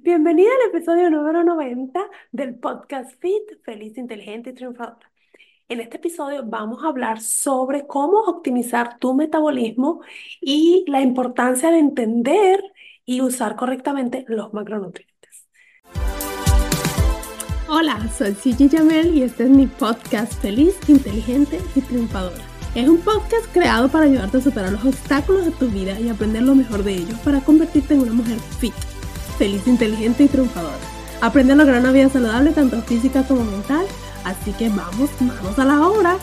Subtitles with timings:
[0.00, 5.10] Bienvenida al episodio número 90 del podcast Fit, Feliz, Inteligente y Triunfadora.
[5.68, 10.00] En este episodio vamos a hablar sobre cómo optimizar tu metabolismo
[10.40, 12.62] y la importancia de entender
[13.04, 15.48] y usar correctamente los macronutrientes.
[17.68, 22.44] Hola, soy Gigi Jamel y este es mi podcast Feliz, Inteligente y Triunfadora.
[22.76, 26.44] Es un podcast creado para ayudarte a superar los obstáculos de tu vida y aprender
[26.44, 28.74] lo mejor de ellos para convertirte en una mujer fit
[29.38, 30.76] feliz, inteligente y triunfadora.
[31.20, 33.86] Aprende a lograr una vida saludable tanto física como mental.
[34.24, 36.18] Así que vamos, vamos a la obra.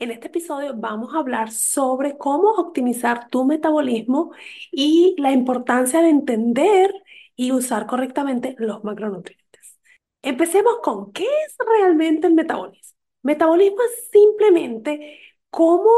[0.00, 4.32] En este episodio vamos a hablar sobre cómo optimizar tu metabolismo
[4.72, 6.92] y la importancia de entender
[7.36, 9.78] y usar correctamente los macronutrientes.
[10.22, 12.98] Empecemos con qué es realmente el metabolismo.
[13.22, 15.90] Metabolismo es simplemente cómo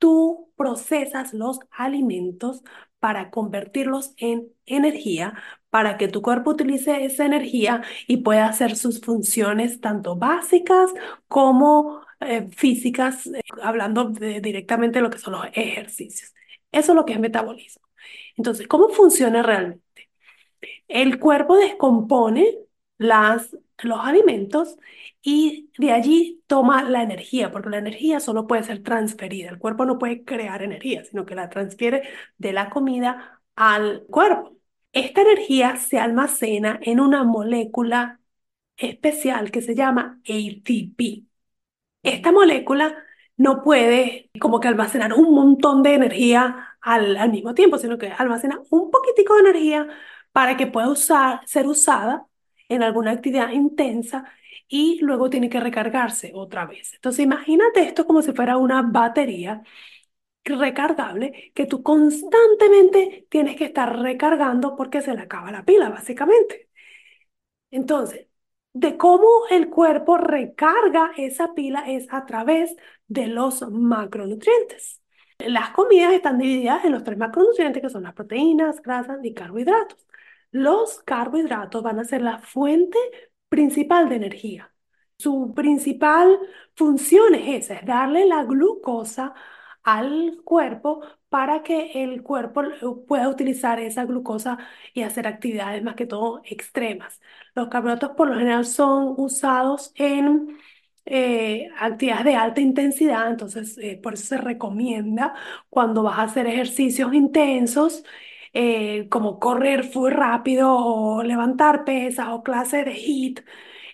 [0.00, 2.64] tú procesas los alimentos
[3.00, 5.34] para convertirlos en energía,
[5.70, 10.90] para que tu cuerpo utilice esa energía y pueda hacer sus funciones tanto básicas
[11.28, 16.34] como eh, físicas, eh, hablando directamente de lo que son los ejercicios.
[16.72, 17.82] Eso es lo que es metabolismo.
[18.36, 20.10] Entonces, ¿cómo funciona realmente?
[20.88, 22.58] El cuerpo descompone
[23.00, 24.76] las, los alimentos
[25.22, 29.48] y de allí toma la energía, porque la energía solo puede ser transferida.
[29.50, 32.02] El cuerpo no puede crear energía, sino que la transfiere
[32.38, 34.56] de la comida al cuerpo.
[34.92, 38.20] Esta energía se almacena en una molécula
[38.76, 41.24] especial que se llama ATP.
[42.02, 42.94] Esta molécula
[43.36, 48.08] no puede como que almacenar un montón de energía al, al mismo tiempo, sino que
[48.08, 49.88] almacena un poquitico de energía
[50.32, 52.26] para que pueda usar, ser usada
[52.70, 54.24] en alguna actividad intensa
[54.68, 56.94] y luego tiene que recargarse otra vez.
[56.94, 59.62] Entonces imagínate esto como si fuera una batería
[60.44, 66.68] recargable que tú constantemente tienes que estar recargando porque se le acaba la pila, básicamente.
[67.70, 68.26] Entonces,
[68.72, 72.76] de cómo el cuerpo recarga esa pila es a través
[73.08, 75.00] de los macronutrientes.
[75.38, 80.06] Las comidas están divididas en los tres macronutrientes que son las proteínas, grasas y carbohidratos.
[80.52, 82.98] Los carbohidratos van a ser la fuente
[83.48, 84.74] principal de energía.
[85.18, 86.38] Su principal
[86.74, 89.34] función es esa, es darle la glucosa
[89.82, 92.62] al cuerpo para que el cuerpo
[93.06, 94.58] pueda utilizar esa glucosa
[94.94, 97.20] y hacer actividades más que todo extremas.
[97.54, 100.58] Los carbohidratos por lo general son usados en
[101.04, 105.34] eh, actividades de alta intensidad, entonces eh, por eso se recomienda
[105.68, 108.04] cuando vas a hacer ejercicios intensos
[108.52, 113.40] eh, como correr muy rápido o levantar pesas o clases de HIIT,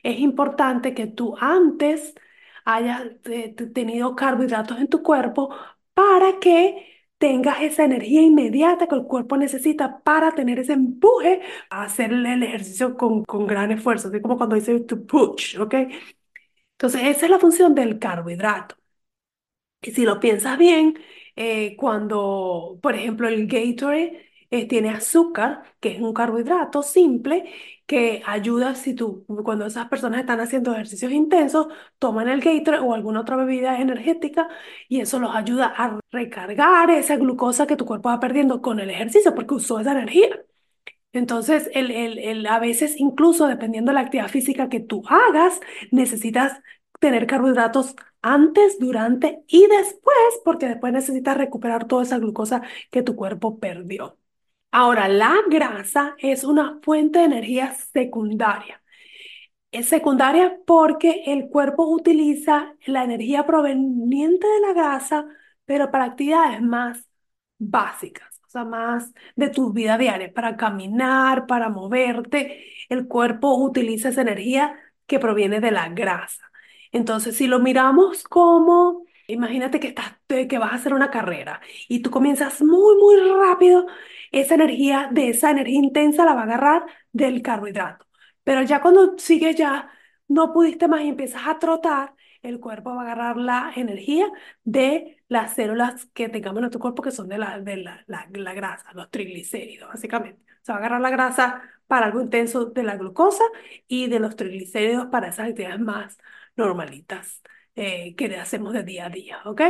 [0.03, 2.15] es importante que tú antes
[2.65, 5.55] hayas eh, tenido carbohidratos en tu cuerpo
[5.95, 6.87] para que
[7.19, 11.41] tengas esa energía inmediata que el cuerpo necesita para tener ese empuje
[11.71, 15.75] a hacer el ejercicio con, con gran esfuerzo, así como cuando dice to push, ¿ok?
[16.73, 18.77] Entonces, esa es la función del carbohidrato.
[19.83, 20.99] Y si lo piensas bien,
[21.37, 24.26] eh, cuando, por ejemplo, el Gatorade
[24.61, 27.53] eh, tiene azúcar, que es un carbohidrato simple,
[27.87, 31.69] que ayuda si tú, cuando esas personas están haciendo ejercicios intensos,
[31.99, 34.49] toman el Gatorade o alguna otra bebida energética
[34.89, 38.91] y eso los ayuda a recargar esa glucosa que tu cuerpo va perdiendo con el
[38.91, 40.29] ejercicio porque usó esa energía.
[41.13, 45.61] Entonces, el, el, el, a veces incluso dependiendo de la actividad física que tú hagas,
[45.91, 46.61] necesitas
[47.01, 53.17] tener carbohidratos antes, durante y después, porque después necesitas recuperar toda esa glucosa que tu
[53.17, 54.19] cuerpo perdió.
[54.79, 58.83] Ahora, la grasa es una fuente de energía secundaria.
[59.73, 65.27] Es secundaria porque el cuerpo utiliza la energía proveniente de la grasa,
[65.65, 67.09] pero para actividades más
[67.59, 72.63] básicas, o sea, más de tu vida diaria, para caminar, para moverte.
[72.91, 76.45] El cuerpo utiliza esa energía que proviene de la grasa.
[76.93, 82.01] Entonces, si lo miramos como, imagínate que estás, que vas a hacer una carrera y
[82.01, 83.87] tú comienzas muy, muy rápido
[84.33, 88.07] esa energía, de esa energía intensa la va a agarrar del carbohidrato.
[88.45, 89.91] Pero ya cuando sigues ya,
[90.29, 94.31] no pudiste más y empiezas a trotar, el cuerpo va a agarrar la energía
[94.65, 98.29] de las células que tengamos en nuestro cuerpo, que son de la, de la, la,
[98.33, 100.43] la grasa, los triglicéridos, básicamente.
[100.63, 103.45] Se va a agarrar la grasa para algo intenso de la glucosa
[103.89, 106.19] y de los triglicéridos para esas actividades más
[106.57, 107.43] normalitas
[107.77, 109.63] eh, que hacemos de día a día, ¿ok?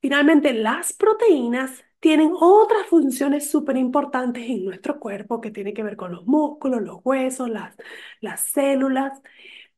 [0.00, 5.96] Finalmente, las proteínas tienen otras funciones súper importantes en nuestro cuerpo que tienen que ver
[5.96, 7.74] con los músculos, los huesos, las,
[8.20, 9.20] las células,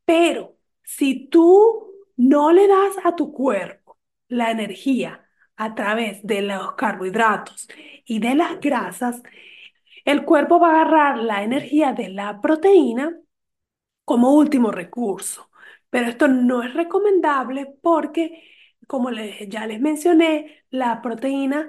[0.04, 3.98] pero si tú no le das a tu cuerpo
[4.28, 5.26] la energía
[5.56, 7.68] a través de los carbohidratos
[8.04, 9.22] y de las grasas,
[10.04, 13.16] el cuerpo va a agarrar la energía de la proteína
[14.04, 15.47] como último recurso.
[15.90, 18.42] Pero esto no es recomendable porque,
[18.86, 21.68] como ya les mencioné, la proteína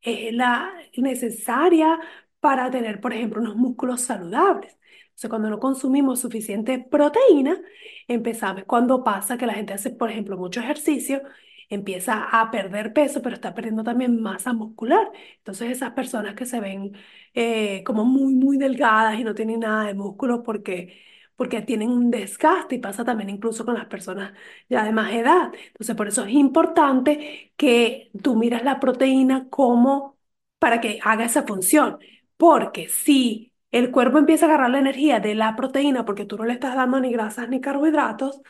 [0.00, 1.98] es la necesaria
[2.40, 4.78] para tener, por ejemplo, unos músculos saludables.
[5.10, 7.60] Entonces, cuando no consumimos suficiente proteína,
[8.08, 11.22] empezamos, cuando pasa que la gente hace, por ejemplo, mucho ejercicio,
[11.68, 15.10] empieza a perder peso, pero está perdiendo también masa muscular.
[15.38, 16.92] Entonces, esas personas que se ven
[17.34, 20.98] eh, como muy, muy delgadas y no tienen nada de músculo porque
[21.40, 24.34] porque tienen un desgaste y pasa también incluso con las personas
[24.68, 25.50] ya de más edad.
[25.68, 30.18] Entonces, por eso es importante que tú miras la proteína como
[30.58, 31.98] para que haga esa función,
[32.36, 36.44] porque si el cuerpo empieza a agarrar la energía de la proteína porque tú no
[36.44, 38.42] le estás dando ni grasas ni carbohidratos,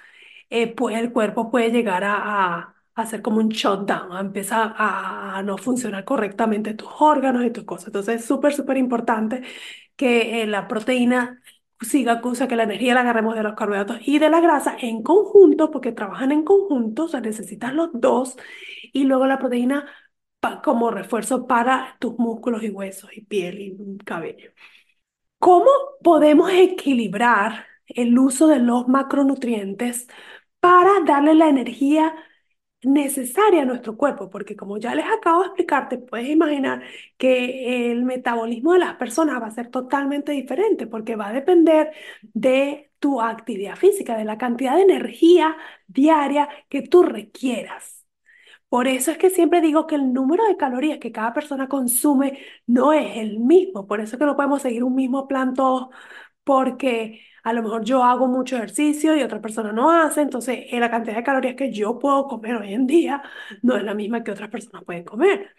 [0.50, 5.43] eh, pues el cuerpo puede llegar a, a hacer como un shutdown, a empezar a,
[5.44, 7.88] no funcionar correctamente tus órganos y tus cosas.
[7.88, 9.43] Entonces es súper, súper importante
[9.96, 11.43] que eh, la proteína
[11.81, 15.71] siga, que la energía la agarremos de los carbohidratos y de la grasa en conjunto,
[15.71, 18.37] porque trabajan en conjunto, o sea, necesitas los dos,
[18.93, 19.87] y luego la proteína
[20.65, 24.50] como refuerzo para tus músculos y huesos y piel y cabello.
[25.38, 25.71] ¿Cómo
[26.03, 30.09] podemos equilibrar el uso de los macronutrientes
[30.61, 32.15] para darle la energía
[32.82, 36.82] necesaria a nuestro cuerpo, porque como ya les acabo de explicar, te puedes imaginar
[37.19, 41.93] que el metabolismo de las personas va a ser totalmente diferente, porque va a depender
[42.23, 45.56] de tu actividad física, de la cantidad de energía
[45.87, 48.05] diaria que tú requieras.
[48.69, 52.38] Por eso es que siempre digo que el número de calorías que cada persona consume
[52.67, 53.87] no es el mismo.
[53.87, 55.88] Por eso es que no podemos seguir un mismo plan todos,
[56.44, 60.81] porque a lo mejor yo hago mucho ejercicio y otra persona no hace, entonces eh,
[60.81, 63.22] la cantidad de calorías que yo puedo comer hoy en día
[63.62, 65.54] no es la misma que otras personas pueden comer.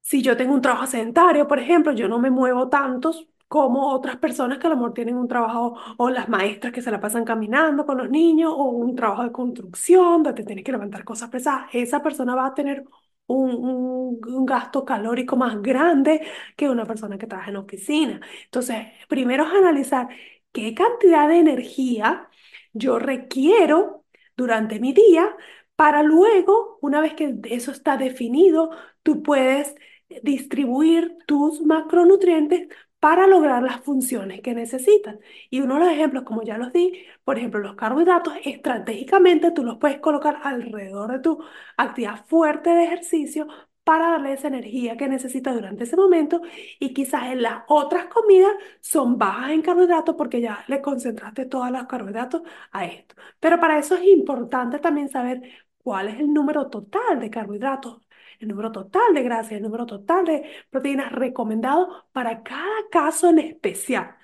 [0.00, 4.16] Si yo tengo un trabajo sedentario, por ejemplo, yo no me muevo tantos como otras
[4.16, 7.24] personas que a lo mejor tienen un trabajo, o las maestras que se la pasan
[7.24, 11.68] caminando con los niños, o un trabajo de construcción donde tienes que levantar cosas pesadas.
[11.72, 12.84] Esa persona va a tener
[13.28, 16.22] un, un, gasto calórico más grande
[16.56, 18.20] que una persona que trabaja en oficina.
[18.44, 20.08] Entonces, primero es analizar
[20.52, 22.28] qué cantidad de energía
[22.72, 24.04] yo requiero
[24.36, 25.36] durante mi día
[25.76, 28.70] para luego, una vez que eso está definido,
[29.02, 29.74] tú puedes
[30.22, 32.68] distribuir tus macronutrientes
[33.00, 35.16] para lograr las funciones que necesitas.
[35.50, 39.64] Y uno de los ejemplos, como ya los di, por ejemplo, los carbohidratos, estratégicamente tú
[39.64, 41.42] los puedes colocar alrededor de tu
[41.76, 43.46] actividad fuerte de ejercicio
[43.84, 46.42] para darle esa energía que necesitas durante ese momento
[46.78, 51.70] y quizás en las otras comidas son bajas en carbohidratos porque ya le concentraste todos
[51.70, 52.42] los carbohidratos
[52.72, 53.14] a esto.
[53.40, 55.42] Pero para eso es importante también saber
[55.82, 58.02] cuál es el número total de carbohidratos
[58.38, 63.38] el número total de grasas, el número total de proteínas recomendado para cada caso en
[63.40, 64.14] especial.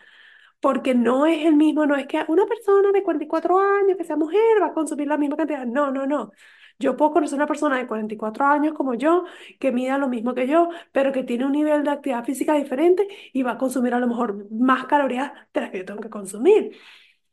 [0.61, 4.17] Porque no es el mismo, no es que una persona de 44 años, que sea
[4.17, 5.67] mujer, va a consumir la misma cantidad.
[5.67, 6.33] No, no, no.
[6.79, 9.25] Yo puedo conocer una persona de 44 años como yo,
[9.61, 13.07] que mida lo mismo que yo, pero que tiene un nivel de actividad física diferente
[13.33, 16.11] y va a consumir a lo mejor más calorías de las que yo tengo que
[16.11, 16.77] consumir.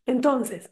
[0.05, 0.71] Entonces,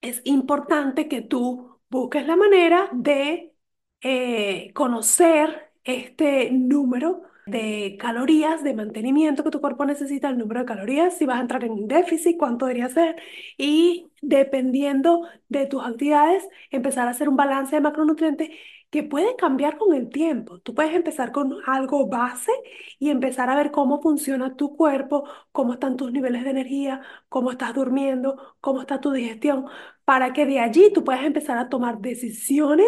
[0.00, 3.53] es importante que tú busques la manera de
[4.02, 10.66] eh, conocer este número de calorías de mantenimiento que tu cuerpo necesita, el número de
[10.66, 13.16] calorías, si vas a entrar en déficit, cuánto debería ser,
[13.58, 18.50] y dependiendo de tus actividades, empezar a hacer un balance de macronutrientes
[18.90, 20.60] que puede cambiar con el tiempo.
[20.60, 22.52] Tú puedes empezar con algo base
[22.98, 27.50] y empezar a ver cómo funciona tu cuerpo, cómo están tus niveles de energía, cómo
[27.50, 29.66] estás durmiendo, cómo está tu digestión,
[30.04, 32.86] para que de allí tú puedas empezar a tomar decisiones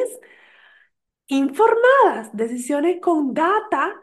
[1.29, 3.95] informadas, decisiones con data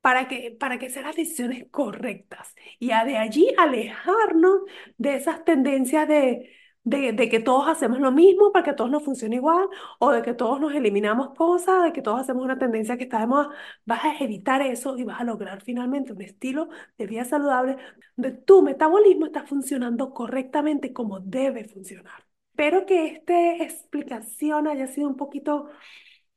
[0.00, 4.62] para que, para que sean las decisiones correctas y de allí alejarnos
[4.96, 6.50] de esas tendencias de,
[6.84, 10.22] de, de, que todos hacemos lo mismo para que todos nos funcione igual o de
[10.22, 13.50] que todos nos eliminamos cosas, de que todos hacemos una tendencia que está de moda.
[13.84, 17.76] Vas a evitar eso y vas a lograr finalmente un estilo de vida saludable
[18.16, 22.24] donde tu metabolismo está funcionando correctamente como debe funcionar.
[22.50, 25.68] Espero que esta explicación haya sido un poquito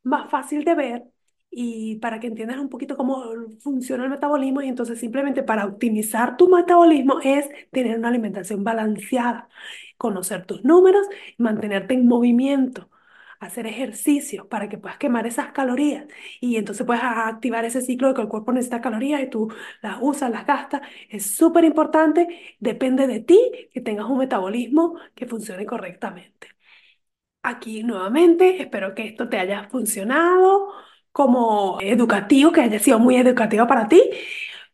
[0.03, 1.03] más fácil de ver
[1.49, 3.23] y para que entiendas un poquito cómo
[3.59, 9.49] funciona el metabolismo y entonces simplemente para optimizar tu metabolismo es tener una alimentación balanceada,
[9.97, 12.89] conocer tus números mantenerte en movimiento,
[13.39, 16.05] hacer ejercicio para que puedas quemar esas calorías
[16.39, 19.49] y entonces puedes activar ese ciclo de que el cuerpo necesita calorías y tú
[19.81, 20.81] las usas, las gastas.
[21.09, 22.27] Es súper importante,
[22.59, 23.39] depende de ti
[23.73, 26.47] que tengas un metabolismo que funcione correctamente.
[27.43, 30.67] Aquí nuevamente, espero que esto te haya funcionado
[31.11, 34.01] como educativo, que haya sido muy educativo para ti.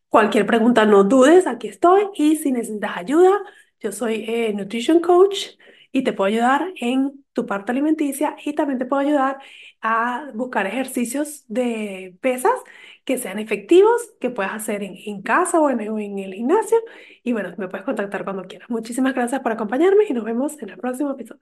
[0.09, 2.09] Cualquier pregunta, no dudes, aquí estoy.
[2.15, 3.31] Y si necesitas ayuda,
[3.79, 5.49] yo soy eh, Nutrition Coach
[5.93, 9.39] y te puedo ayudar en tu parte alimenticia y también te puedo ayudar
[9.81, 12.53] a buscar ejercicios de pesas
[13.05, 16.77] que sean efectivos, que puedas hacer en, en casa o en, en el gimnasio.
[17.23, 18.69] Y bueno, me puedes contactar cuando quieras.
[18.69, 21.41] Muchísimas gracias por acompañarme y nos vemos en el próximo episodio